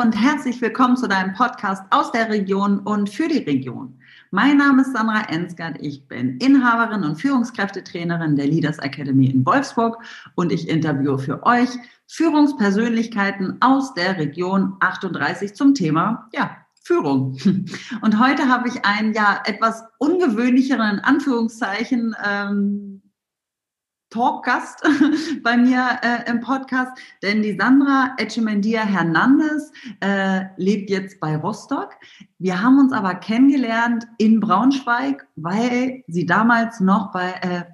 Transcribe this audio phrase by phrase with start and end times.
[0.00, 3.98] und herzlich willkommen zu deinem Podcast aus der Region und für die Region.
[4.30, 5.76] Mein Name ist Sandra Ensgard.
[5.82, 10.02] Ich bin Inhaberin und Führungskräftetrainerin der Leaders Academy in Wolfsburg
[10.36, 11.68] und ich interviewe für euch
[12.06, 17.36] Führungspersönlichkeiten aus der Region 38 zum Thema, ja, Führung.
[18.00, 23.02] Und heute habe ich einen ja etwas ungewöhnlicheren, in Anführungszeichen, ähm,
[24.10, 24.82] Talkgast
[25.42, 26.92] bei mir äh, im Podcast,
[27.22, 31.90] denn die Sandra Echemendia Hernandez äh, lebt jetzt bei Rostock.
[32.38, 37.64] Wir haben uns aber kennengelernt in Braunschweig, weil sie damals noch bei äh,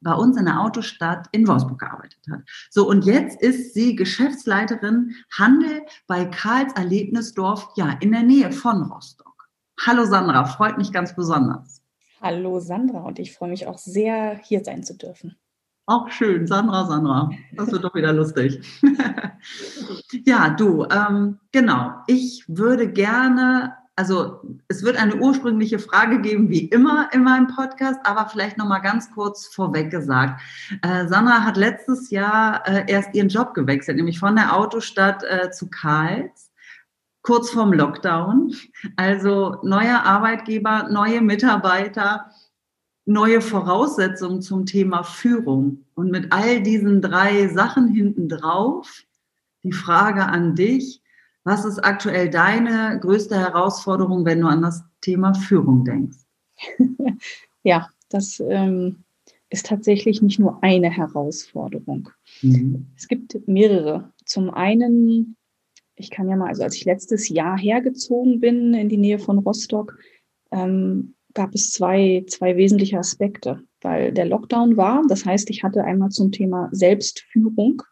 [0.00, 2.40] bei uns in der Autostadt in Wolfsburg gearbeitet hat.
[2.70, 8.82] So, und jetzt ist sie Geschäftsleiterin Handel bei Karls Erlebnisdorf, ja, in der Nähe von
[8.82, 9.48] Rostock.
[9.84, 11.82] Hallo Sandra, freut mich ganz besonders.
[12.20, 15.36] Hallo Sandra und ich freue mich auch sehr, hier sein zu dürfen.
[15.88, 17.30] Auch schön, Sandra, Sandra.
[17.52, 18.60] Das wird doch wieder lustig.
[20.26, 21.94] ja, du, ähm, genau.
[22.06, 28.00] Ich würde gerne, also es wird eine ursprüngliche Frage geben, wie immer in meinem Podcast,
[28.04, 30.42] aber vielleicht noch mal ganz kurz vorweg gesagt.
[30.82, 35.50] Äh, Sandra hat letztes Jahr äh, erst ihren Job gewechselt, nämlich von der Autostadt äh,
[35.52, 36.48] zu Karls
[37.22, 38.54] kurz vorm Lockdown.
[38.96, 42.30] Also neuer Arbeitgeber, neue Mitarbeiter
[43.08, 45.84] neue Voraussetzungen zum Thema Führung.
[45.94, 49.04] Und mit all diesen drei Sachen hinten drauf,
[49.62, 51.02] die Frage an dich,
[51.42, 56.18] was ist aktuell deine größte Herausforderung, wenn du an das Thema Führung denkst?
[57.64, 59.02] Ja, das ähm,
[59.50, 62.08] ist tatsächlich nicht nur eine Herausforderung.
[62.40, 62.86] Mhm.
[62.96, 64.12] Es gibt mehrere.
[64.24, 65.36] Zum einen,
[65.96, 69.38] ich kann ja mal, also als ich letztes Jahr hergezogen bin in die Nähe von
[69.38, 69.98] Rostock,
[70.50, 75.02] ähm, gab es zwei, zwei wesentliche Aspekte, weil der Lockdown war.
[75.08, 77.82] Das heißt, ich hatte einmal zum Thema Selbstführung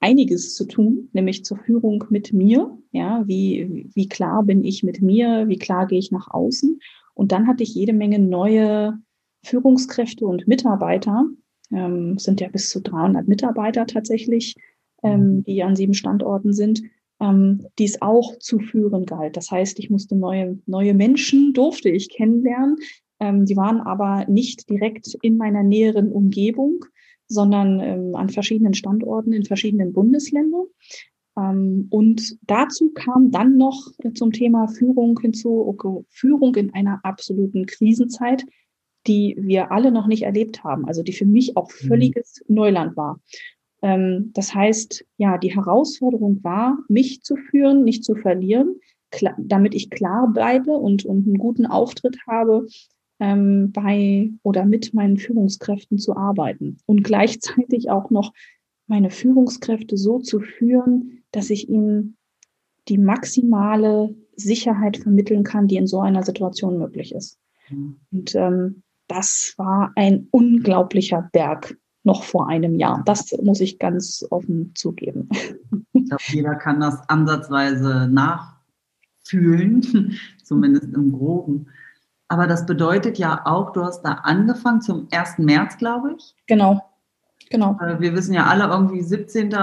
[0.00, 2.76] einiges zu tun, nämlich zur Führung mit mir.
[2.90, 5.48] Ja, wie, wie klar bin ich mit mir?
[5.48, 6.80] Wie klar gehe ich nach außen?
[7.14, 8.98] Und dann hatte ich jede Menge neue
[9.44, 11.26] Führungskräfte und Mitarbeiter.
[11.70, 14.56] Ähm, sind ja bis zu 300 Mitarbeiter tatsächlich,
[15.02, 16.82] ähm, die an sieben Standorten sind
[17.22, 19.36] ähm, die es auch zu führen galt.
[19.36, 22.76] Das heißt, ich musste neue, neue Menschen, durfte ich kennenlernen.
[23.20, 26.84] Ähm, die waren aber nicht direkt in meiner näheren Umgebung,
[27.28, 30.66] sondern ähm, an verschiedenen Standorten in verschiedenen Bundesländern.
[31.38, 37.66] Ähm, und dazu kam dann noch zum Thema Führung hinzu, okay, Führung in einer absoluten
[37.66, 38.44] Krisenzeit,
[39.06, 41.86] die wir alle noch nicht erlebt haben, also die für mich auch mhm.
[41.86, 43.20] völliges Neuland war.
[43.82, 48.76] Ähm, das heißt, ja, die Herausforderung war, mich zu führen, nicht zu verlieren,
[49.38, 52.66] damit ich klar bleibe und, und einen guten Auftritt habe,
[53.20, 58.32] ähm, bei oder mit meinen Führungskräften zu arbeiten und gleichzeitig auch noch
[58.86, 62.16] meine Führungskräfte so zu führen, dass ich ihnen
[62.88, 67.38] die maximale Sicherheit vermitteln kann, die in so einer Situation möglich ist.
[67.70, 67.96] Mhm.
[68.10, 73.02] Und ähm, das war ein unglaublicher Berg noch vor einem Jahr.
[73.04, 75.28] Das muss ich ganz offen zugeben.
[75.92, 81.68] Ich glaube, jeder kann das ansatzweise nachfühlen, zumindest im Groben.
[82.28, 85.38] Aber das bedeutet ja auch, du hast da angefangen zum 1.
[85.38, 86.34] März, glaube ich.
[86.46, 86.82] Genau,
[87.50, 87.78] genau.
[87.80, 89.54] Äh, wir wissen ja alle irgendwie 17.,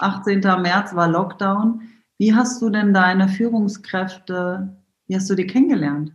[0.00, 0.40] 18.
[0.40, 1.82] März war Lockdown.
[2.18, 4.76] Wie hast du denn deine Führungskräfte,
[5.06, 6.12] wie hast du die kennengelernt?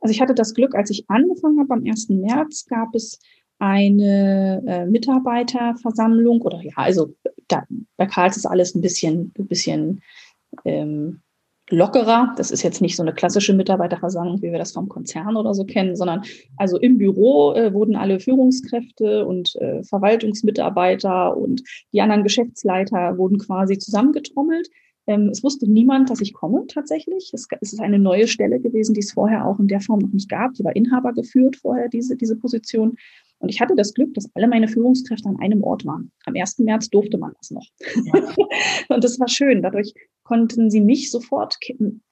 [0.00, 2.08] Also ich hatte das Glück, als ich angefangen habe am 1.
[2.10, 3.20] März, gab es
[3.58, 7.14] eine äh, Mitarbeiterversammlung oder ja, also
[7.48, 7.64] da,
[7.96, 10.02] bei Karls ist alles ein bisschen, ein bisschen
[10.64, 11.20] ähm,
[11.70, 12.34] lockerer.
[12.36, 15.64] Das ist jetzt nicht so eine klassische Mitarbeiterversammlung, wie wir das vom Konzern oder so
[15.64, 16.22] kennen, sondern
[16.56, 23.38] also im Büro äh, wurden alle Führungskräfte und äh, Verwaltungsmitarbeiter und die anderen Geschäftsleiter wurden
[23.38, 24.68] quasi zusammengetrommelt.
[25.06, 27.30] Ähm, es wusste niemand, dass ich komme tatsächlich.
[27.32, 30.12] Es, es, ist eine neue Stelle gewesen, die es vorher auch in der Form noch
[30.12, 30.54] nicht gab.
[30.54, 32.96] Die war Inhaber geführt vorher, diese, diese Position.
[33.40, 36.10] Und ich hatte das Glück, dass alle meine Führungskräfte an einem Ort waren.
[36.26, 36.58] Am 1.
[36.58, 37.66] März durfte man das noch.
[38.04, 38.34] Ja.
[38.88, 39.62] und das war schön.
[39.62, 39.94] Dadurch
[40.24, 41.56] konnten sie mich sofort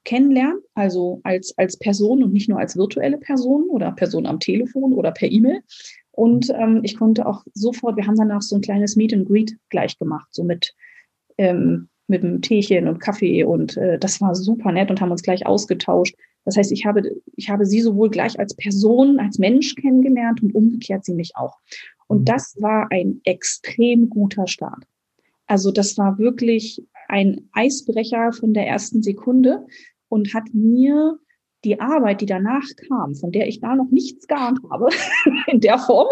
[0.05, 4.93] kennenlernen, also als, als Person und nicht nur als virtuelle Person oder Person am Telefon
[4.93, 5.61] oder per E-Mail.
[6.12, 9.56] Und ähm, ich konnte auch sofort, wir haben danach so ein kleines Meet and Greet
[9.69, 10.75] gleich gemacht, so mit,
[11.37, 15.23] ähm, mit einem Teechen und Kaffee und äh, das war super nett und haben uns
[15.23, 16.14] gleich ausgetauscht.
[16.46, 17.02] Das heißt, ich habe,
[17.34, 21.58] ich habe sie sowohl gleich als Person, als Mensch kennengelernt und umgekehrt sie mich auch.
[22.06, 22.25] Und mhm.
[22.25, 24.84] das war ein extrem guter Start.
[25.46, 29.66] Also das war wirklich ein Eisbrecher von der ersten Sekunde
[30.08, 31.19] und hat mir
[31.64, 34.88] die Arbeit, die danach kam, von der ich da noch nichts geahnt habe,
[35.49, 36.08] in der Form,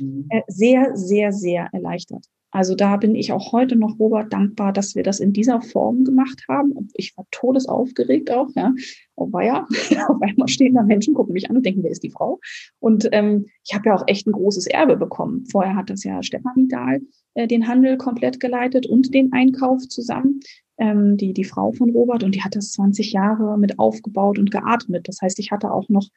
[0.00, 0.26] mhm.
[0.28, 2.26] äh, sehr, sehr, sehr erleichtert.
[2.58, 6.02] Also da bin ich auch heute noch Robert dankbar, dass wir das in dieser Form
[6.02, 6.74] gemacht haben.
[6.94, 8.74] Ich war todesaufgeregt auch, ja.
[9.14, 9.64] Oh ja,
[10.08, 12.40] auf einmal stehen da Menschen, gucken mich an und denken, wer ist die Frau?
[12.80, 15.46] Und ähm, ich habe ja auch echt ein großes Erbe bekommen.
[15.46, 17.00] Vorher hat das ja Stefanie Dahl
[17.34, 20.40] äh, den Handel komplett geleitet und den Einkauf zusammen
[20.78, 24.50] ähm, die, die Frau von Robert, und die hat das 20 Jahre mit aufgebaut und
[24.50, 25.06] geatmet.
[25.06, 26.08] Das heißt, ich hatte auch noch,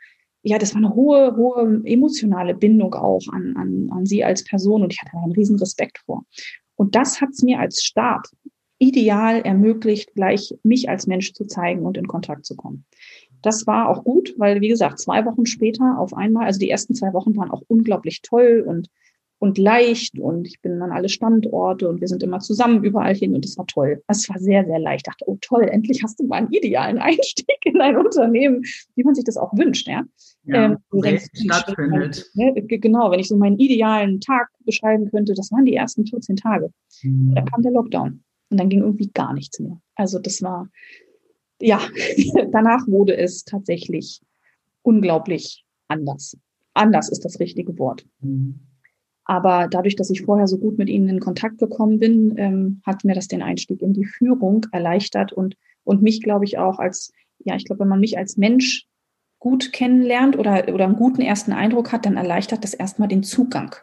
[0.43, 4.83] ja, das war eine hohe, hohe emotionale Bindung auch an, an, an sie als Person
[4.83, 6.25] und ich hatte einen riesen Respekt vor.
[6.75, 8.27] Und das hat es mir als Start
[8.79, 12.85] ideal ermöglicht, gleich mich als Mensch zu zeigen und in Kontakt zu kommen.
[13.43, 16.95] Das war auch gut, weil, wie gesagt, zwei Wochen später auf einmal, also die ersten
[16.95, 18.89] zwei Wochen waren auch unglaublich toll und
[19.41, 23.33] und leicht und ich bin an alle Standorte und wir sind immer zusammen überall hin
[23.33, 24.03] und es war toll.
[24.07, 25.07] Es war sehr, sehr leicht.
[25.07, 28.61] Ich dachte, oh toll, endlich hast du mal einen idealen Einstieg in ein Unternehmen,
[28.93, 29.87] wie man sich das auch wünscht.
[29.87, 30.03] Ja,
[30.43, 32.29] ja ähm, denkst, stattfindet.
[32.35, 36.35] Ne, genau, wenn ich so meinen idealen Tag beschreiben könnte, das waren die ersten 14
[36.35, 36.69] Tage.
[37.01, 37.33] Mhm.
[37.33, 39.81] Da kam der Lockdown und dann ging irgendwie gar nichts mehr.
[39.95, 40.69] Also das war,
[41.59, 41.81] ja,
[42.51, 44.21] danach wurde es tatsächlich
[44.83, 46.37] unglaublich anders.
[46.75, 48.05] Anders ist das richtige Wort.
[48.19, 48.59] Mhm.
[49.31, 53.05] Aber dadurch, dass ich vorher so gut mit ihnen in Kontakt gekommen bin, ähm, hat
[53.05, 55.55] mir das den Einstieg in die Führung erleichtert und,
[55.85, 58.87] und mich, glaube ich, auch als, ja, ich glaube, wenn man mich als Mensch
[59.39, 63.73] gut kennenlernt oder, oder einen guten ersten Eindruck hat, dann erleichtert das erstmal den Zugang.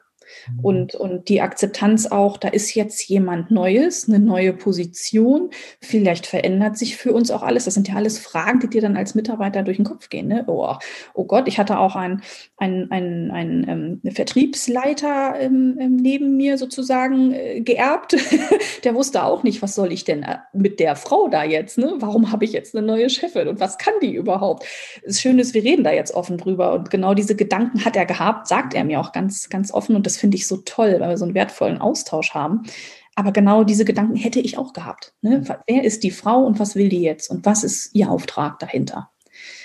[0.63, 5.51] Und, und die Akzeptanz auch, da ist jetzt jemand Neues, eine neue Position.
[5.81, 7.65] Vielleicht verändert sich für uns auch alles.
[7.65, 10.29] Das sind ja alles Fragen, die dir dann als Mitarbeiter durch den Kopf gehen.
[10.29, 10.45] Ne?
[10.47, 10.75] Oh,
[11.15, 12.23] oh Gott, ich hatte auch einen,
[12.57, 18.17] einen, einen, einen ähm, Vertriebsleiter ähm, ähm, neben mir sozusagen äh, geerbt.
[18.85, 21.79] der wusste auch nicht, was soll ich denn äh, mit der Frau da jetzt?
[21.79, 21.95] Ne?
[21.99, 24.65] Warum habe ich jetzt eine neue Chefin und was kann die überhaupt?
[25.05, 26.75] Das Schöne ist, wir reden da jetzt offen drüber.
[26.75, 29.97] Und genau diese Gedanken hat er gehabt, sagt er mir auch ganz, ganz offen.
[29.97, 32.63] Und das finde ich so toll, weil wir so einen wertvollen Austausch haben.
[33.15, 35.15] Aber genau diese Gedanken hätte ich auch gehabt.
[35.23, 35.41] Ne?
[35.41, 35.55] Mhm.
[35.67, 39.11] Wer ist die Frau und was will die jetzt und was ist ihr Auftrag dahinter?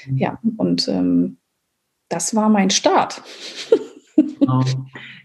[0.07, 0.17] Mhm.
[0.17, 1.37] Ja, und ähm,
[2.09, 3.21] das war mein Start.
[4.15, 4.63] Genau.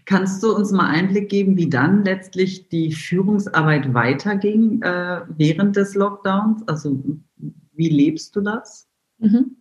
[0.05, 5.93] Kannst du uns mal Einblick geben, wie dann letztlich die Führungsarbeit weiterging äh, während des
[5.93, 6.67] Lockdowns?
[6.67, 6.99] Also
[7.73, 8.87] wie lebst du das?
[9.19, 9.57] Mhm.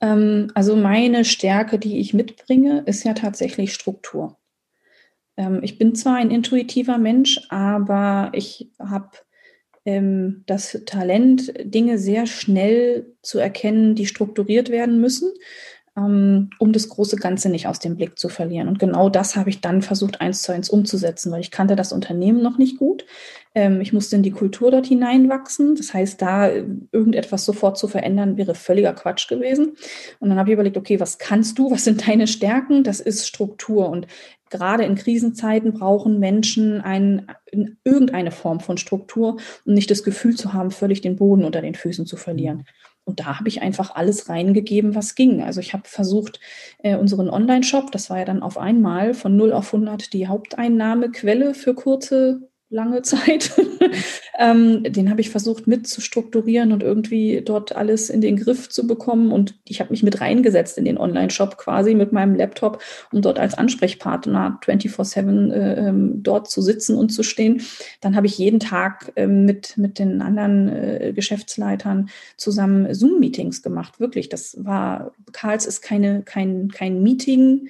[0.00, 4.36] Ähm, also meine Stärke, die ich mitbringe, ist ja tatsächlich Struktur.
[5.40, 9.10] Ähm, ich bin zwar ein intuitiver Mensch, aber ich habe
[9.86, 15.32] ähm, das Talent, Dinge sehr schnell zu erkennen, die strukturiert werden müssen,
[16.04, 18.68] um das große Ganze nicht aus dem Blick zu verlieren.
[18.68, 21.92] Und genau das habe ich dann versucht, eins zu eins umzusetzen, weil ich kannte das
[21.92, 23.04] Unternehmen noch nicht gut.
[23.54, 25.74] Ähm, ich musste in die Kultur dort hineinwachsen.
[25.74, 29.76] Das heißt, da äh, irgendetwas sofort zu verändern, wäre völliger Quatsch gewesen.
[30.20, 31.70] Und dann habe ich überlegt, okay, was kannst du?
[31.70, 32.84] Was sind deine Stärken?
[32.84, 33.88] Das ist Struktur.
[33.88, 34.06] Und
[34.50, 37.26] gerade in Krisenzeiten brauchen Menschen ein,
[37.84, 41.74] irgendeine Form von Struktur, um nicht das Gefühl zu haben, völlig den Boden unter den
[41.74, 42.66] Füßen zu verlieren.
[43.10, 45.42] Und da habe ich einfach alles reingegeben, was ging.
[45.42, 46.38] Also ich habe versucht,
[46.78, 51.54] äh, unseren Online-Shop, das war ja dann auf einmal von 0 auf 100 die Haupteinnahmequelle
[51.54, 53.52] für kurze lange Zeit.
[54.38, 58.68] ähm, den habe ich versucht mit zu strukturieren und irgendwie dort alles in den Griff
[58.68, 59.32] zu bekommen.
[59.32, 62.80] Und ich habe mich mit reingesetzt in den Online-Shop quasi mit meinem Laptop,
[63.12, 67.62] um dort als Ansprechpartner 24-7 äh, ähm, dort zu sitzen und zu stehen.
[68.00, 73.98] Dann habe ich jeden Tag äh, mit, mit den anderen äh, Geschäftsleitern zusammen Zoom-Meetings gemacht.
[73.98, 77.68] Wirklich, das war, Karls ist keine, kein, kein Meeting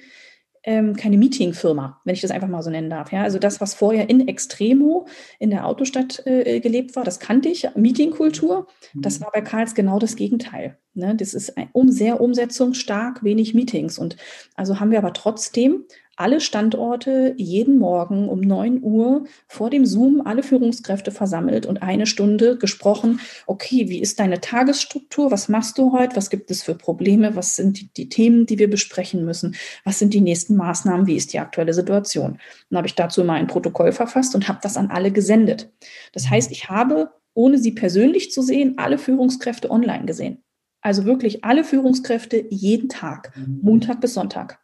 [0.63, 3.11] ähm, keine Meetingfirma, wenn ich das einfach mal so nennen darf.
[3.11, 5.07] Ja, also das, was vorher in Extremo
[5.39, 8.67] in der Autostadt äh, gelebt war, das kannte ich, Meetingkultur.
[8.93, 9.23] Das mhm.
[9.23, 10.77] war bei Karls genau das Gegenteil.
[10.93, 11.15] Ne?
[11.15, 13.97] Das ist ein, um, sehr umsetzungsstark, wenig Meetings.
[13.97, 14.17] Und
[14.55, 15.85] also haben wir aber trotzdem
[16.17, 22.05] alle Standorte jeden Morgen um 9 Uhr vor dem Zoom alle Führungskräfte versammelt und eine
[22.05, 25.31] Stunde gesprochen, okay, wie ist deine Tagesstruktur?
[25.31, 26.15] Was machst du heute?
[26.15, 27.35] Was gibt es für Probleme?
[27.35, 29.55] Was sind die, die Themen, die wir besprechen müssen?
[29.83, 31.07] Was sind die nächsten Maßnahmen?
[31.07, 32.39] Wie ist die aktuelle Situation?
[32.69, 35.71] Dann habe ich dazu mal ein Protokoll verfasst und habe das an alle gesendet.
[36.13, 40.43] Das heißt, ich habe, ohne sie persönlich zu sehen, alle Führungskräfte online gesehen.
[40.81, 43.59] Also wirklich alle Führungskräfte jeden Tag, mhm.
[43.61, 44.59] Montag bis Sonntag.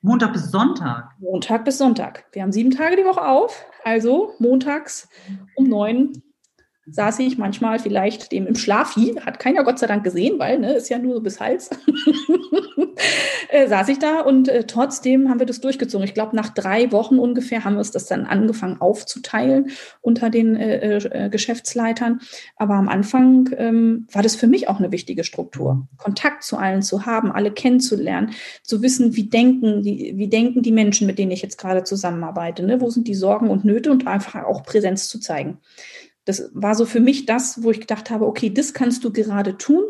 [0.00, 1.10] Montag bis Sonntag?
[1.18, 2.24] Montag bis Sonntag.
[2.30, 3.66] Wir haben sieben Tage die Woche auf.
[3.82, 5.08] Also montags
[5.56, 6.22] um neun
[6.90, 10.74] saß ich manchmal vielleicht dem im Schlafi, hat keiner Gott sei Dank gesehen, weil ne,
[10.74, 11.70] ist ja nur bis Hals.
[13.48, 16.04] äh, saß ich da und äh, trotzdem haben wir das durchgezogen.
[16.04, 20.56] Ich glaube, nach drei Wochen ungefähr haben wir es das dann angefangen aufzuteilen unter den
[20.56, 22.20] äh, äh, Geschäftsleitern.
[22.56, 25.86] Aber am Anfang ähm, war das für mich auch eine wichtige Struktur.
[25.96, 28.30] Kontakt zu allen zu haben, alle kennenzulernen,
[28.62, 32.62] zu wissen, wie denken die, wie denken die Menschen, mit denen ich jetzt gerade zusammenarbeite.
[32.62, 32.80] Ne?
[32.80, 35.58] Wo sind die Sorgen und Nöte und einfach auch Präsenz zu zeigen.
[36.28, 39.56] Das war so für mich das, wo ich gedacht habe, okay, das kannst du gerade
[39.56, 39.84] tun.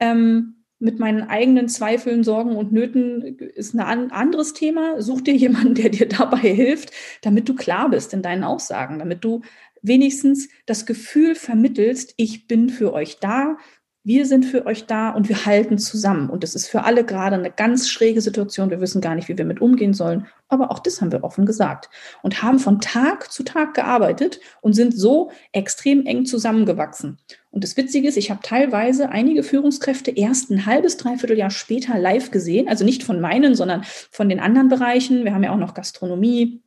[0.00, 5.00] Ähm, mit meinen eigenen Zweifeln, Sorgen und Nöten ist ein anderes Thema.
[5.02, 6.90] Such dir jemanden, der dir dabei hilft,
[7.22, 9.42] damit du klar bist in deinen Aussagen, damit du
[9.82, 13.58] wenigstens das Gefühl vermittelst, ich bin für euch da,
[14.06, 16.28] wir sind für euch da und wir halten zusammen.
[16.28, 18.68] Und das ist für alle gerade eine ganz schräge Situation.
[18.68, 20.26] Wir wissen gar nicht, wie wir mit umgehen sollen.
[20.48, 21.88] Aber auch das haben wir offen gesagt
[22.22, 27.16] und haben von Tag zu Tag gearbeitet und sind so extrem eng zusammengewachsen.
[27.50, 31.98] Und das Witzige ist, ich habe teilweise einige Führungskräfte erst ein halbes, dreiviertel Jahr später
[31.98, 32.68] live gesehen.
[32.68, 35.24] Also nicht von meinen, sondern von den anderen Bereichen.
[35.24, 36.62] Wir haben ja auch noch Gastronomie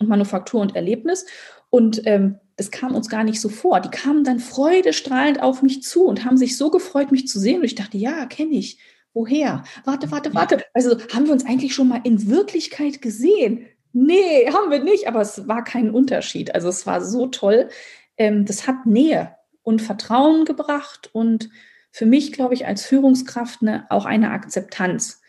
[0.00, 1.26] und Manufaktur und Erlebnis.
[1.68, 3.80] Und ähm, das kam uns gar nicht so vor.
[3.80, 7.60] Die kamen dann freudestrahlend auf mich zu und haben sich so gefreut, mich zu sehen.
[7.60, 8.78] Und ich dachte, ja, kenne ich.
[9.14, 9.62] Woher?
[9.84, 10.64] Warte, warte, warte.
[10.74, 13.66] Also haben wir uns eigentlich schon mal in Wirklichkeit gesehen?
[13.92, 16.52] Nee, haben wir nicht, aber es war kein Unterschied.
[16.52, 17.68] Also es war so toll.
[18.16, 21.50] Ähm, das hat Nähe und Vertrauen gebracht und
[21.92, 25.20] für mich, glaube ich, als Führungskraft eine, auch eine Akzeptanz,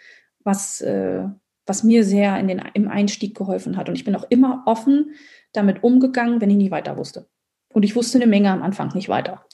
[0.43, 1.25] was, äh,
[1.67, 3.87] was mir sehr in den, im Einstieg geholfen hat.
[3.87, 5.11] Und ich bin auch immer offen,
[5.53, 7.27] damit umgegangen, wenn ich nicht weiter wusste.
[7.73, 9.45] Und ich wusste eine Menge am Anfang nicht weiter.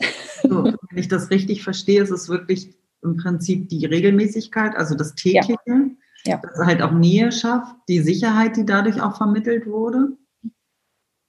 [0.44, 5.16] So, wenn ich das richtig verstehe, ist es wirklich im Prinzip die Regelmäßigkeit, also das
[5.16, 5.90] tägliche, ja.
[6.26, 6.42] Ja.
[6.42, 10.18] das halt auch Nähe schafft, die Sicherheit, die dadurch auch vermittelt wurde.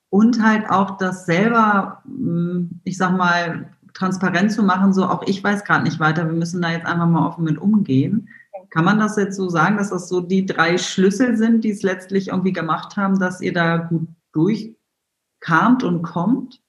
[0.09, 5.43] Und halt auch das selber, hm, ich sag mal, transparent zu machen, so auch ich
[5.43, 8.29] weiß gerade nicht weiter, wir müssen da jetzt einfach mal offen mit umgehen.
[8.71, 11.83] Kann man das jetzt so sagen, dass das so die drei Schlüssel sind, die es
[11.83, 16.61] letztlich irgendwie gemacht haben, dass ihr da gut durchkamt und kommt?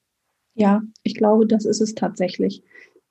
[0.58, 2.64] Ja, ich glaube, das ist es tatsächlich,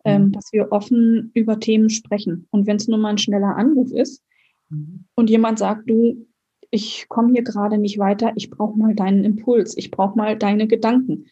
[0.04, 0.32] ähm, mhm.
[0.32, 2.48] dass wir offen über Themen sprechen.
[2.50, 4.22] Und wenn es nur mal ein schneller Anruf ist
[4.68, 5.04] mhm.
[5.14, 6.26] und jemand sagt, du,
[6.70, 10.66] ich komme hier gerade nicht weiter, ich brauche mal deinen Impuls, ich brauche mal deine
[10.66, 11.26] Gedanken.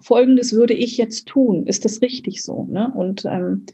[0.00, 1.66] Folgendes würde ich jetzt tun.
[1.68, 2.64] Ist das richtig so?
[2.64, 2.92] Ne?
[2.92, 3.66] Und ähm,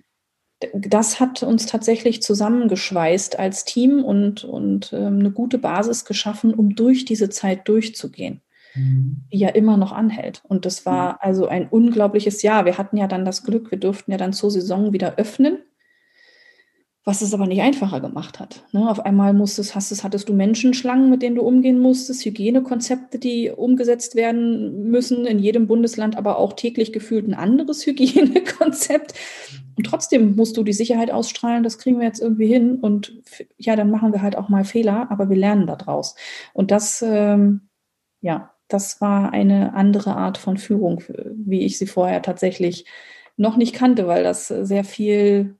[0.75, 6.75] das hat uns tatsächlich zusammengeschweißt als Team und, und ähm, eine gute Basis geschaffen, um
[6.75, 8.43] durch diese Zeit durchzugehen
[8.75, 9.25] mhm.
[9.32, 10.42] die ja immer noch anhält.
[10.48, 12.64] Und das war also ein unglaubliches Jahr.
[12.64, 15.58] Wir hatten ja dann das Glück, wir durften ja dann zur Saison wieder öffnen,
[17.08, 18.66] was es aber nicht einfacher gemacht hat.
[18.72, 18.90] Ne?
[18.90, 23.50] Auf einmal musstest, hast es, hattest du Menschenschlangen, mit denen du umgehen musstest, Hygienekonzepte, die
[23.50, 29.14] umgesetzt werden müssen, in jedem Bundesland aber auch täglich gefühlt ein anderes Hygienekonzept.
[29.76, 32.76] Und trotzdem musst du die Sicherheit ausstrahlen, das kriegen wir jetzt irgendwie hin.
[32.76, 33.14] Und
[33.56, 36.14] ja, dann machen wir halt auch mal Fehler, aber wir lernen daraus.
[36.52, 37.68] Und das, ähm,
[38.20, 41.02] ja, das war eine andere Art von Führung,
[41.34, 42.87] wie ich sie vorher tatsächlich
[43.37, 45.56] noch nicht kannte, weil das sehr viel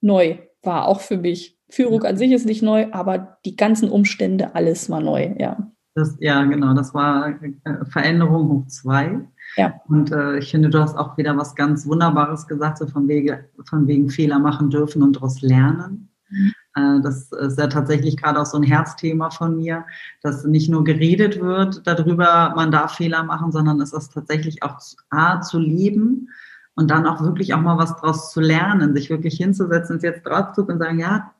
[0.00, 1.58] neu war, auch für mich.
[1.68, 5.70] Führung an sich ist nicht neu, aber die ganzen Umstände, alles war neu, ja.
[5.94, 9.20] Das, ja, genau, das war äh, Veränderung hoch zwei.
[9.56, 9.80] Ja.
[9.88, 13.48] Und äh, ich finde, du hast auch wieder was ganz Wunderbares gesagt, so von, Wege,
[13.68, 16.10] von wegen Fehler machen dürfen und daraus lernen.
[16.28, 16.52] Mhm.
[16.74, 19.84] Äh, das ist ja tatsächlich gerade auch so ein Herzthema von mir,
[20.22, 24.78] dass nicht nur geredet wird darüber, man darf Fehler machen, sondern es ist tatsächlich auch
[25.10, 26.28] A, zu leben
[26.74, 30.26] und dann auch wirklich auch mal was draus zu lernen, sich wirklich hinzusetzen und jetzt
[30.26, 31.32] drauf zu und sagen, ja,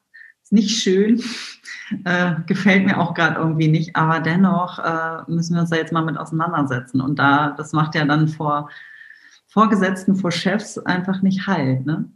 [0.43, 1.23] ist nicht schön,
[2.05, 5.93] äh, gefällt mir auch gerade irgendwie nicht, aber dennoch äh, müssen wir uns da jetzt
[5.93, 7.01] mal mit auseinandersetzen.
[7.01, 8.69] Und da, das macht ja dann vor
[9.50, 11.85] Vorgesetzten, vor Chefs einfach nicht halt.
[11.85, 12.09] Ne?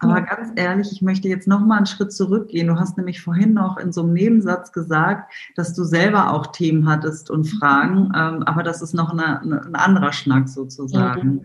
[0.00, 0.20] Aber ja.
[0.20, 2.66] ganz ehrlich, ich möchte jetzt noch mal einen Schritt zurückgehen.
[2.66, 6.88] Du hast nämlich vorhin noch in so einem Nebensatz gesagt, dass du selber auch Themen
[6.88, 11.38] hattest und Fragen, ähm, aber das ist noch eine, eine, ein anderer Schnack sozusagen.
[11.38, 11.44] Ja.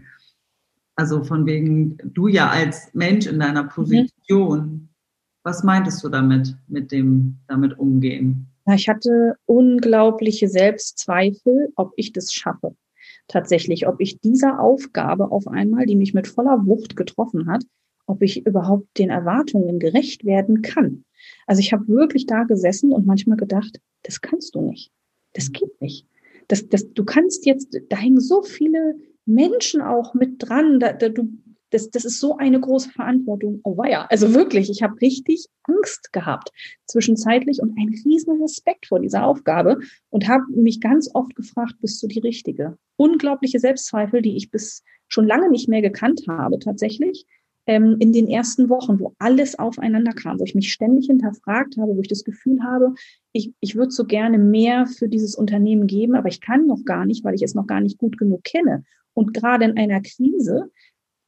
[0.95, 3.69] Also von wegen, du ja als Mensch in deiner mhm.
[3.69, 4.89] Position, mhm.
[5.43, 8.47] was meintest du damit, mit dem damit umgehen?
[8.73, 12.75] Ich hatte unglaubliche Selbstzweifel, ob ich das schaffe.
[13.27, 17.63] Tatsächlich, ob ich dieser Aufgabe auf einmal, die mich mit voller Wucht getroffen hat,
[18.05, 21.05] ob ich überhaupt den Erwartungen gerecht werden kann.
[21.48, 24.91] Also ich habe wirklich da gesessen und manchmal gedacht, das kannst du nicht.
[25.34, 26.08] Das geht nicht.
[26.48, 30.79] Das, das, du kannst jetzt, da hängen so viele Menschen auch mit dran.
[30.79, 31.27] Da, da, du,
[31.72, 33.60] das, das ist so eine große Verantwortung.
[33.63, 36.51] Oh weia, also wirklich, ich habe richtig Angst gehabt
[36.86, 39.79] zwischenzeitlich und einen riesen Respekt vor dieser Aufgabe
[40.10, 42.77] und habe mich ganz oft gefragt, bist du die Richtige?
[42.98, 47.25] Unglaubliche Selbstzweifel, die ich bis schon lange nicht mehr gekannt habe tatsächlich
[47.67, 51.95] ähm, in den ersten Wochen, wo alles aufeinander kam, wo ich mich ständig hinterfragt habe,
[51.95, 52.93] wo ich das Gefühl habe,
[53.31, 57.05] ich, ich würde so gerne mehr für dieses Unternehmen geben, aber ich kann noch gar
[57.05, 58.84] nicht, weil ich es noch gar nicht gut genug kenne.
[59.13, 60.69] Und gerade in einer Krise,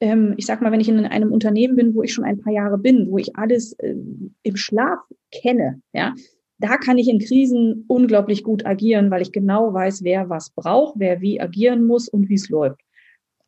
[0.00, 2.78] ich sag mal, wenn ich in einem Unternehmen bin, wo ich schon ein paar Jahre
[2.78, 3.94] bin, wo ich alles äh,
[4.42, 5.00] im Schlaf
[5.32, 6.14] kenne, ja,
[6.58, 10.94] da kann ich in Krisen unglaublich gut agieren, weil ich genau weiß, wer was braucht,
[10.98, 12.80] wer wie agieren muss und wie es läuft.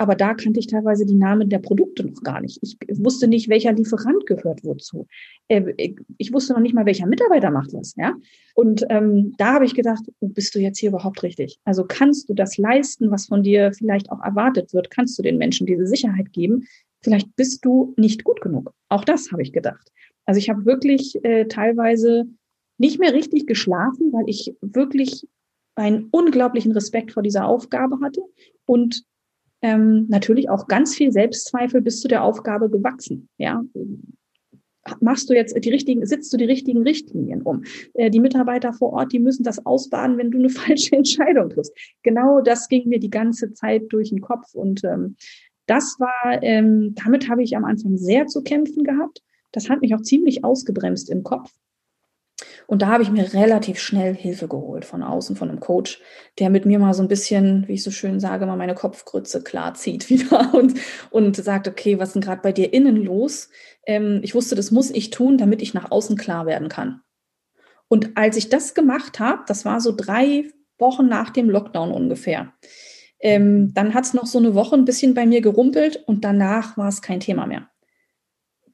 [0.01, 2.59] Aber da kannte ich teilweise die Namen der Produkte noch gar nicht.
[2.63, 5.07] Ich wusste nicht, welcher Lieferant gehört wozu.
[5.49, 5.75] Äh,
[6.17, 7.95] ich wusste noch nicht mal, welcher Mitarbeiter macht was.
[7.97, 8.15] Ja?
[8.55, 11.59] Und ähm, da habe ich gedacht, bist du jetzt hier überhaupt richtig?
[11.65, 14.91] Also kannst du das leisten, was von dir vielleicht auch erwartet wird?
[14.91, 16.67] Kannst du den Menschen diese Sicherheit geben?
[17.03, 18.73] Vielleicht bist du nicht gut genug.
[18.89, 19.93] Auch das habe ich gedacht.
[20.25, 22.25] Also ich habe wirklich äh, teilweise
[22.79, 25.29] nicht mehr richtig geschlafen, weil ich wirklich
[25.75, 28.23] einen unglaublichen Respekt vor dieser Aufgabe hatte
[28.65, 29.05] und
[29.63, 33.29] ähm, natürlich auch ganz viel Selbstzweifel bis zu der Aufgabe gewachsen.
[33.39, 33.63] Ja,
[35.01, 37.63] machst du jetzt die richtigen, sitzt du die richtigen Richtlinien um?
[37.95, 41.77] Äh, die Mitarbeiter vor Ort, die müssen das ausbaden, wenn du eine falsche Entscheidung triffst.
[42.03, 45.17] Genau das ging mir die ganze Zeit durch den Kopf und ähm,
[45.67, 49.23] das war, ähm, damit habe ich am Anfang sehr zu kämpfen gehabt.
[49.53, 51.53] Das hat mich auch ziemlich ausgebremst im Kopf.
[52.71, 56.01] Und da habe ich mir relativ schnell Hilfe geholt von außen, von einem Coach,
[56.39, 59.43] der mit mir mal so ein bisschen, wie ich so schön sage, mal meine Kopfgrütze
[59.43, 60.79] klar zieht wieder und,
[61.11, 63.49] und sagt, okay, was ist denn gerade bei dir innen los?
[63.87, 67.01] Ähm, ich wusste, das muss ich tun, damit ich nach außen klar werden kann.
[67.89, 70.45] Und als ich das gemacht habe, das war so drei
[70.79, 72.53] Wochen nach dem Lockdown ungefähr,
[73.19, 76.77] ähm, dann hat es noch so eine Woche ein bisschen bei mir gerumpelt und danach
[76.77, 77.70] war es kein Thema mehr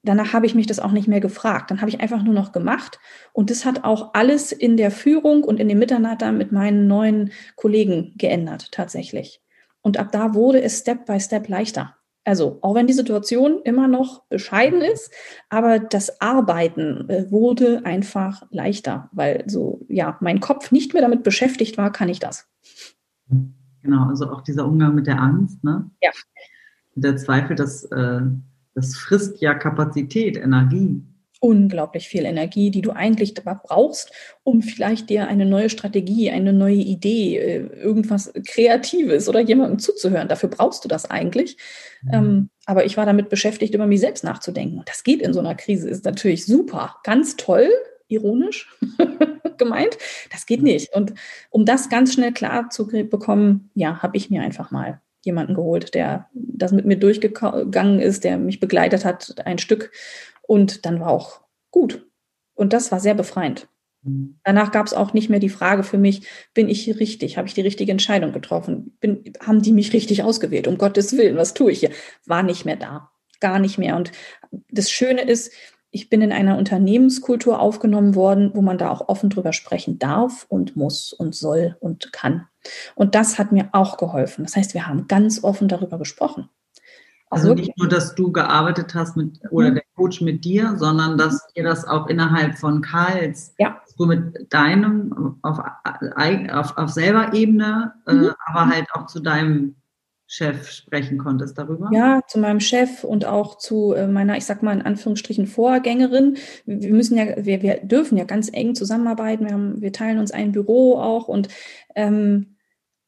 [0.07, 1.71] danach habe ich mich das auch nicht mehr gefragt.
[1.71, 2.99] Dann habe ich einfach nur noch gemacht.
[3.33, 7.33] Und das hat auch alles in der Führung und in dem Miteinander mit meinen neuen
[7.57, 9.43] Kollegen geändert, tatsächlich.
[9.83, 11.97] Und ab da wurde es Step by Step leichter.
[12.25, 15.13] Also, auch wenn die Situation immer noch bescheiden ist,
[15.49, 21.23] aber das Arbeiten äh, wurde einfach leichter, weil so, ja, mein Kopf nicht mehr damit
[21.23, 22.49] beschäftigt war, kann ich das.
[23.83, 25.89] Genau, also auch dieser Umgang mit der Angst, ne?
[26.03, 26.11] Ja.
[26.97, 28.23] Der Zweifel, dass äh,
[28.77, 31.03] das frisst ja Kapazität, Energie.
[31.41, 36.77] Unglaublich viel Energie, die du eigentlich brauchst, um vielleicht dir eine neue Strategie, eine neue
[36.77, 40.29] Idee, äh, irgendwas Kreatives oder jemandem zuzuhören.
[40.29, 41.57] Dafür brauchst du das eigentlich.
[42.03, 42.11] Mhm.
[42.13, 44.79] Ähm, aber ich war damit beschäftigt, über mich selbst nachzudenken.
[44.79, 47.71] Und das geht in so einer Krise, ist natürlich super, ganz toll,
[48.09, 48.71] ironisch
[49.59, 49.97] gemeint.
[50.33, 50.95] Das geht nicht.
[50.95, 51.15] Und
[51.49, 55.95] um das ganz schnell klar zu bekommen, ja, habe ich mir einfach mal jemanden geholt,
[55.95, 59.93] der das mit mir durchgegangen ist, der mich begleitet hat, ein Stück.
[60.43, 62.07] Und dann war auch gut.
[62.55, 63.69] Und das war sehr befreiend.
[64.03, 64.39] Mhm.
[64.45, 67.37] Danach gab es auch nicht mehr die Frage für mich, bin ich hier richtig?
[67.37, 68.97] Habe ich die richtige Entscheidung getroffen?
[69.01, 70.69] Bin, haben die mich richtig ausgewählt?
[70.69, 71.91] Um Gottes Willen, was tue ich hier?
[72.25, 73.11] War nicht mehr da.
[73.41, 73.97] Gar nicht mehr.
[73.97, 74.13] Und
[74.71, 75.53] das Schöne ist,
[75.97, 80.45] ich bin in einer Unternehmenskultur aufgenommen worden, wo man da auch offen drüber sprechen darf
[80.47, 82.47] und muss und soll und kann.
[82.95, 84.45] Und das hat mir auch geholfen.
[84.45, 86.51] Das heißt, wir haben ganz offen darüber gesprochen.
[87.31, 89.75] Also nicht nur, dass du gearbeitet hast mit oder mhm.
[89.77, 93.81] der Coach mit dir, sondern dass ihr das auch innerhalb von Karls, ja.
[93.97, 95.59] du mit deinem auf,
[96.15, 98.25] auf, auf selber Ebene, äh, mhm.
[98.27, 99.77] äh, aber halt auch zu deinem
[100.27, 101.89] Chef sprechen konntest darüber?
[101.93, 106.37] Ja, zu meinem Chef und auch zu äh, meiner, ich sag mal in Anführungsstrichen, Vorgängerin.
[106.65, 109.47] Wir müssen ja, wir, wir dürfen ja ganz eng zusammenarbeiten.
[109.47, 111.49] Wir, haben, wir teilen uns ein Büro auch und
[111.95, 112.57] ähm,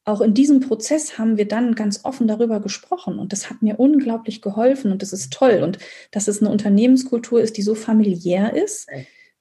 [0.05, 3.79] auch in diesem Prozess haben wir dann ganz offen darüber gesprochen und das hat mir
[3.79, 5.77] unglaublich geholfen und das ist toll und
[6.11, 8.89] dass es eine Unternehmenskultur ist, die so familiär ist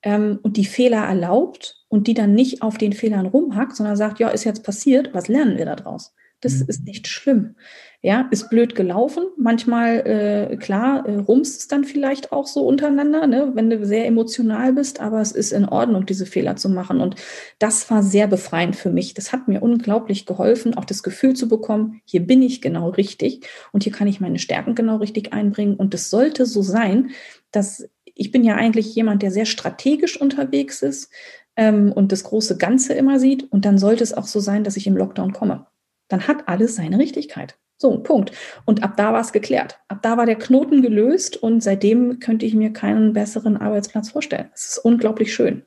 [0.03, 4.19] ähm, und die Fehler erlaubt und die dann nicht auf den Fehlern rumhackt, sondern sagt,
[4.19, 6.15] ja, ist jetzt passiert, was lernen wir daraus?
[6.41, 6.67] Das mhm.
[6.69, 7.57] ist nicht schlimm.
[8.01, 9.25] Ja, ist blöd gelaufen.
[9.37, 14.07] Manchmal, äh, klar, äh, rumst es dann vielleicht auch so untereinander, ne, wenn du sehr
[14.07, 17.01] emotional bist, aber es ist in Ordnung, diese Fehler zu machen.
[17.01, 17.17] Und
[17.59, 19.15] das war sehr befreiend für mich.
[19.15, 23.45] Das hat mir unglaublich geholfen, auch das Gefühl zu bekommen, hier bin ich genau richtig
[23.73, 25.75] und hier kann ich meine Stärken genau richtig einbringen.
[25.75, 27.11] Und es sollte so sein,
[27.51, 31.11] dass ich bin ja eigentlich jemand, der sehr strategisch unterwegs ist
[31.57, 33.51] ähm, und das große Ganze immer sieht.
[33.51, 35.67] Und dann sollte es auch so sein, dass ich im Lockdown komme
[36.09, 37.57] dann hat alles seine Richtigkeit.
[37.81, 38.33] So, Punkt.
[38.65, 39.79] Und ab da war es geklärt.
[39.87, 44.51] Ab da war der Knoten gelöst und seitdem könnte ich mir keinen besseren Arbeitsplatz vorstellen.
[44.53, 45.63] Es ist unglaublich schön.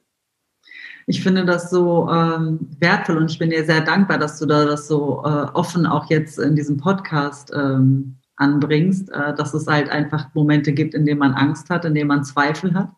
[1.08, 4.65] Ich finde das so ähm, wertvoll und ich bin dir sehr dankbar, dass du da
[4.65, 9.89] das so äh, offen auch jetzt in diesem Podcast ähm, anbringst, äh, dass es halt
[9.89, 12.89] einfach Momente gibt, in denen man Angst hat, in denen man Zweifel hat,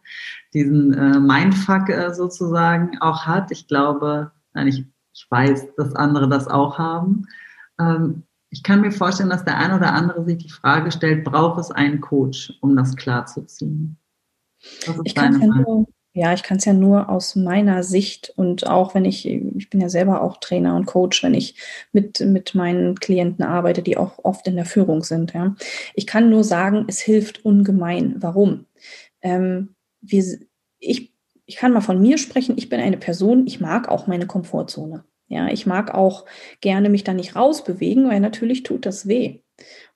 [0.53, 3.51] diesen äh, Mindfuck äh, sozusagen auch hat.
[3.51, 7.27] Ich glaube, nein, ich ich weiß, dass andere das auch haben.
[7.79, 11.59] Ähm, Ich kann mir vorstellen, dass der ein oder andere sich die Frage stellt, braucht
[11.59, 13.97] es einen Coach, um das klarzuziehen?
[15.03, 18.93] Ich kann ja nur, ja, ich kann es ja nur aus meiner Sicht und auch
[18.93, 21.55] wenn ich, ich bin ja selber auch Trainer und Coach, wenn ich
[21.93, 25.33] mit, mit meinen Klienten arbeite, die auch oft in der Führung sind.
[25.33, 25.55] Ja.
[25.95, 28.17] Ich kann nur sagen, es hilft ungemein.
[28.19, 28.67] Warum?
[29.23, 30.23] Ähm, wir,
[30.77, 31.11] ich,
[31.45, 35.03] ich kann mal von mir sprechen, ich bin eine Person, ich mag auch meine Komfortzone.
[35.27, 36.25] Ja, ich mag auch
[36.61, 39.39] gerne mich da nicht rausbewegen, weil natürlich tut das weh.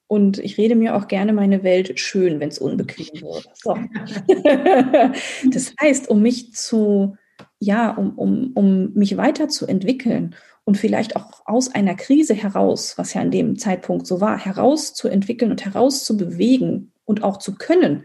[0.08, 3.50] Und ich rede mir auch gerne meine Welt schön, wenn es unbequem wird.
[3.54, 3.78] So.
[5.52, 7.18] das heißt, um mich zu,
[7.60, 13.22] ja, um, um, um mich weiterzuentwickeln und vielleicht auch aus einer Krise heraus, was ja
[13.22, 18.04] in dem Zeitpunkt so war, herauszuentwickeln und herauszubewegen und auch zu können,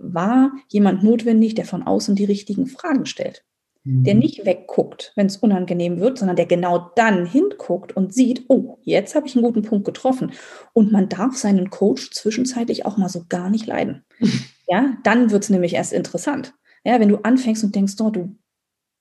[0.00, 3.44] war jemand notwendig, der von außen die richtigen Fragen stellt
[3.84, 4.20] der mhm.
[4.20, 9.14] nicht wegguckt, wenn es unangenehm wird, sondern der genau dann hinguckt und sieht, oh, jetzt
[9.14, 10.32] habe ich einen guten Punkt getroffen.
[10.74, 14.04] Und man darf seinen Coach zwischenzeitlich auch mal so gar nicht leiden.
[14.72, 16.54] Ja, dann wird es nämlich erst interessant.
[16.84, 18.36] Ja, wenn du anfängst und denkst, oh, du,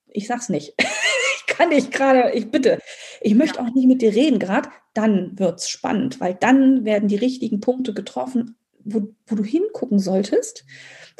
[0.08, 0.74] ich sag's nicht.
[0.80, 2.80] ich kann nicht gerade, ich bitte,
[3.22, 7.08] ich möchte auch nicht mit dir reden gerade, dann wird es spannend, weil dann werden
[7.08, 8.56] die richtigen Punkte getroffen,
[8.94, 10.66] wo, wo du hingucken solltest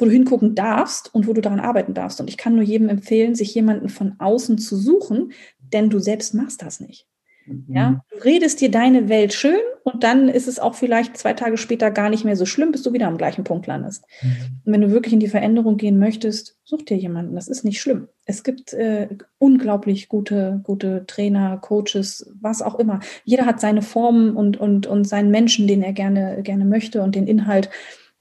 [0.00, 2.20] wo du hingucken darfst und wo du daran arbeiten darfst.
[2.20, 5.32] Und ich kann nur jedem empfehlen, sich jemanden von außen zu suchen,
[5.72, 7.06] denn du selbst machst das nicht.
[7.46, 7.64] Mhm.
[7.68, 11.56] Ja, du redest dir deine Welt schön und dann ist es auch vielleicht zwei Tage
[11.56, 14.04] später gar nicht mehr so schlimm, bis du wieder am gleichen Punkt landest.
[14.22, 14.60] Mhm.
[14.64, 17.34] Und wenn du wirklich in die Veränderung gehen möchtest, such dir jemanden.
[17.34, 18.08] Das ist nicht schlimm.
[18.24, 23.00] Es gibt äh, unglaublich gute, gute Trainer, Coaches, was auch immer.
[23.24, 27.14] Jeder hat seine Formen und, und, und seinen Menschen, den er gerne, gerne möchte und
[27.14, 27.70] den Inhalt.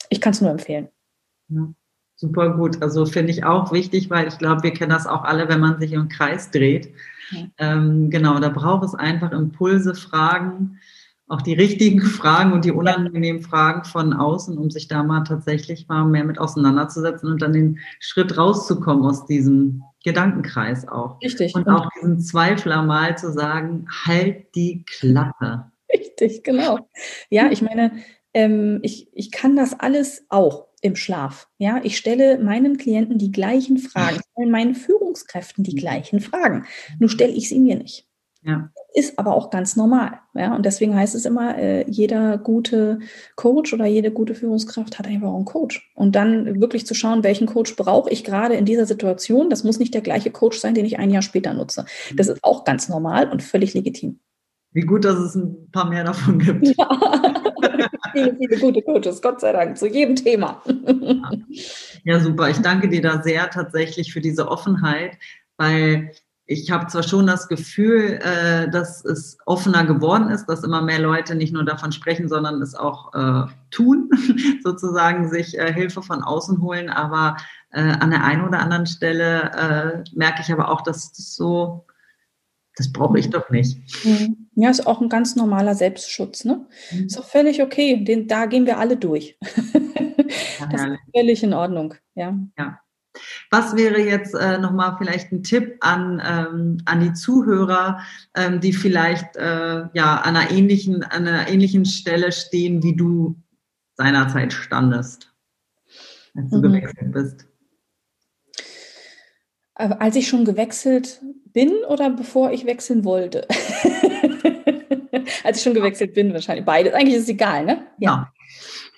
[0.10, 0.88] Ich kann es nur empfehlen.
[1.50, 1.72] Ja,
[2.16, 2.82] super gut.
[2.82, 5.80] Also finde ich auch wichtig, weil ich glaube, wir kennen das auch alle, wenn man
[5.80, 6.92] sich im Kreis dreht.
[7.58, 10.80] Ähm, genau, da braucht es einfach Impulse, Fragen,
[11.28, 15.88] auch die richtigen Fragen und die unangenehmen Fragen von außen, um sich da mal tatsächlich
[15.88, 21.22] mal mehr mit auseinanderzusetzen und dann den Schritt rauszukommen aus diesem Gedankenkreis auch.
[21.22, 21.56] Richtig.
[21.56, 25.72] Und auch diesen Zweifler mal zu sagen, halt die Klappe.
[25.94, 26.90] Richtig, genau.
[27.30, 27.92] Ja, ich meine,
[28.34, 31.48] ähm, ich, ich kann das alles auch im Schlaf.
[31.58, 36.66] Ja, ich stelle meinen Klienten die gleichen Fragen, ich stelle meinen Führungskräften die gleichen Fragen.
[37.00, 38.06] Nur stelle ich sie mir nicht.
[38.42, 38.70] Ja.
[38.94, 40.20] Ist aber auch ganz normal.
[40.34, 43.00] Ja, und deswegen heißt es immer, äh, jeder gute
[43.36, 45.92] Coach oder jede gute Führungskraft hat einfach auch einen Coach.
[45.94, 49.50] Und dann wirklich zu schauen, welchen Coach brauche ich gerade in dieser Situation.
[49.50, 51.86] Das muss nicht der gleiche Coach sein, den ich ein Jahr später nutze.
[52.16, 54.20] Das ist auch ganz normal und völlig legitim.
[54.72, 56.68] Wie gut, dass es ein paar mehr davon gibt.
[56.78, 56.90] Ja.
[58.12, 60.62] viele, viele gute Coaches, Gott sei Dank, zu jedem Thema.
[62.04, 62.50] ja, super.
[62.50, 65.18] Ich danke dir da sehr tatsächlich für diese Offenheit,
[65.58, 66.12] weil
[66.52, 71.00] ich habe zwar schon das Gefühl, äh, dass es offener geworden ist, dass immer mehr
[71.00, 74.10] Leute nicht nur davon sprechen, sondern es auch äh, tun,
[74.64, 76.90] sozusagen sich äh, Hilfe von außen holen.
[76.90, 77.38] Aber
[77.72, 81.86] an der einen oder anderen Stelle merke ich aber auch, dass das so
[82.80, 83.78] das brauche ich doch nicht.
[84.06, 84.48] Mhm.
[84.56, 86.46] Ja, ist auch ein ganz normaler Selbstschutz.
[86.46, 86.66] Ne?
[86.92, 87.08] Mhm.
[87.08, 88.06] Ist auch völlig okay.
[88.06, 89.38] Den, da gehen wir alle durch.
[89.42, 91.96] das ist völlig in Ordnung.
[92.16, 92.40] Ja.
[92.58, 92.80] ja.
[93.52, 98.00] Was wäre jetzt äh, nochmal vielleicht ein Tipp an, ähm, an die Zuhörer,
[98.34, 103.36] ähm, die vielleicht äh, ja, an, einer ähnlichen, an einer ähnlichen Stelle stehen, wie du
[103.96, 105.34] seinerzeit standest,
[106.34, 106.62] als du mhm.
[106.62, 107.49] gewechselt bist?
[109.80, 113.48] Äh, als ich schon gewechselt bin oder bevor ich wechseln wollte?
[115.44, 116.94] Als ich schon gewechselt bin, wahrscheinlich beides.
[116.94, 117.88] Eigentlich ist es egal, ne?
[117.98, 118.32] Ja.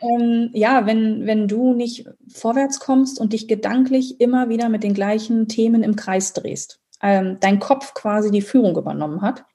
[0.01, 4.93] Ähm, ja, wenn, wenn du nicht vorwärts kommst und dich gedanklich immer wieder mit den
[4.93, 9.45] gleichen Themen im Kreis drehst, ähm, dein Kopf quasi die Führung übernommen hat,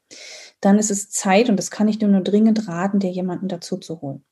[0.61, 3.79] dann ist es Zeit, und das kann ich dir nur dringend raten, dir jemanden dazu
[3.79, 4.25] zu holen.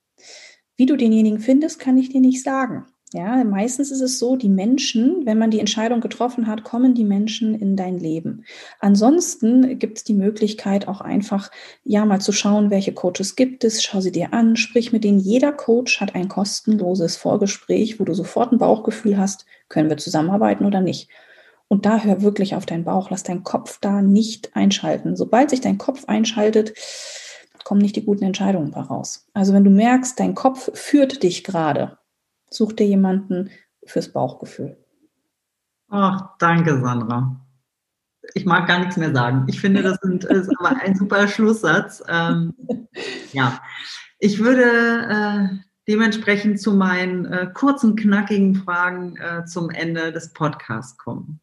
[0.76, 2.86] Wie du denjenigen findest, kann ich dir nicht sagen.
[3.16, 7.04] Ja, meistens ist es so, die Menschen, wenn man die Entscheidung getroffen hat, kommen die
[7.04, 8.44] Menschen in dein Leben.
[8.80, 11.52] Ansonsten gibt es die Möglichkeit auch einfach,
[11.84, 15.20] ja, mal zu schauen, welche Coaches gibt es, schau sie dir an, sprich mit denen.
[15.20, 20.64] Jeder Coach hat ein kostenloses Vorgespräch, wo du sofort ein Bauchgefühl hast, können wir zusammenarbeiten
[20.64, 21.08] oder nicht.
[21.68, 25.14] Und da hör wirklich auf deinen Bauch, lass deinen Kopf da nicht einschalten.
[25.14, 26.72] Sobald sich dein Kopf einschaltet,
[27.62, 29.28] kommen nicht die guten Entscheidungen daraus.
[29.34, 31.96] Also wenn du merkst, dein Kopf führt dich gerade,
[32.54, 33.50] Such dir jemanden
[33.84, 34.76] fürs Bauchgefühl.
[35.88, 37.40] Ach, danke, Sandra.
[38.34, 39.44] Ich mag gar nichts mehr sagen.
[39.48, 42.02] Ich finde, das sind, ist aber ein super Schlusssatz.
[42.08, 42.54] Ähm,
[43.32, 43.60] ja,
[44.18, 45.48] ich würde äh,
[45.88, 51.40] dementsprechend zu meinen äh, kurzen, knackigen Fragen äh, zum Ende des Podcasts kommen.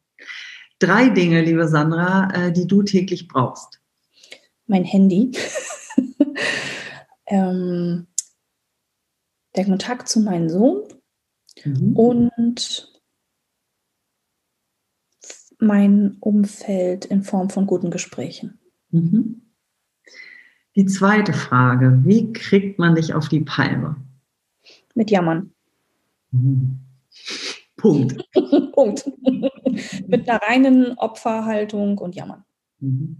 [0.78, 3.80] Drei Dinge, liebe Sandra, äh, die du täglich brauchst.
[4.66, 5.32] Mein Handy.
[7.26, 8.06] ähm,
[9.54, 10.82] der Kontakt zu meinem Sohn
[11.64, 11.96] mhm.
[11.96, 12.92] und
[15.58, 18.58] mein Umfeld in Form von guten Gesprächen.
[18.90, 19.42] Mhm.
[20.74, 23.96] Die zweite Frage, wie kriegt man dich auf die Palme?
[24.94, 25.52] Mit Jammern.
[26.30, 26.78] Mhm.
[27.76, 28.24] Punkt.
[28.72, 29.10] Punkt.
[30.06, 32.44] Mit einer reinen Opferhaltung und Jammern.
[32.80, 33.18] Mhm.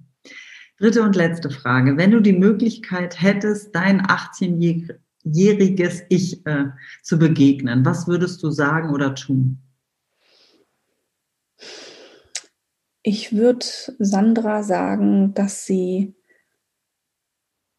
[0.79, 1.97] Dritte und letzte Frage.
[1.97, 6.67] Wenn du die Möglichkeit hättest, dein 18-jähriges Ich äh,
[7.03, 9.59] zu begegnen, was würdest du sagen oder tun?
[13.03, 13.67] Ich würde
[13.99, 16.15] Sandra sagen, dass sie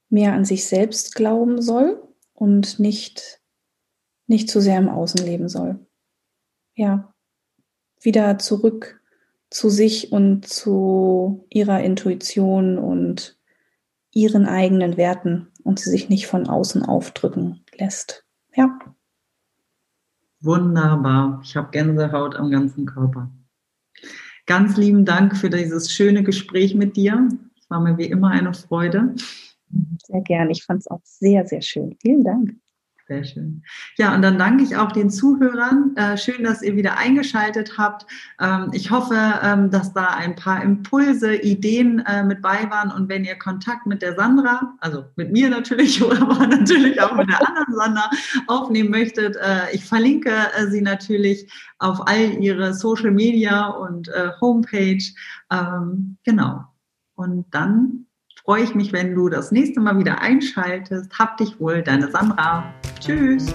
[0.10, 2.01] mehr an sich selbst glauben soll
[2.34, 3.41] und nicht,
[4.27, 5.79] nicht zu sehr im Außen leben soll.
[6.75, 7.13] Ja,
[8.01, 9.01] wieder zurück
[9.49, 13.38] zu sich und zu ihrer Intuition und
[14.13, 18.26] ihren eigenen Werten und sie sich nicht von außen aufdrücken lässt.
[18.56, 18.78] Ja.
[20.41, 21.41] Wunderbar.
[21.43, 23.32] Ich habe Gänsehaut am ganzen Körper.
[24.45, 27.30] Ganz lieben Dank für dieses schöne Gespräch mit dir.
[27.58, 29.15] Es war mir wie immer eine Freude.
[30.06, 30.49] Sehr gern.
[30.49, 31.95] Ich fand es auch sehr, sehr schön.
[32.02, 32.56] Vielen Dank.
[33.05, 33.63] Sehr schön.
[33.97, 35.93] Ja, und dann danke ich auch den Zuhörern.
[35.97, 38.05] Äh, schön, dass ihr wieder eingeschaltet habt.
[38.39, 42.91] Ähm, ich hoffe, ähm, dass da ein paar Impulse, Ideen äh, mit bei waren.
[42.91, 47.29] Und wenn ihr Kontakt mit der Sandra, also mit mir natürlich, aber natürlich auch mit
[47.29, 48.09] der anderen Sandra
[48.47, 50.31] aufnehmen möchtet, äh, ich verlinke
[50.69, 55.03] sie natürlich auf all ihre Social Media und Homepage.
[55.51, 56.63] Ähm, genau.
[57.15, 58.05] Und dann
[58.43, 61.17] freue ich mich, wenn du das nächste Mal wieder einschaltest.
[61.17, 62.73] Hab dich wohl, deine Sandra.
[62.99, 63.53] Tschüss.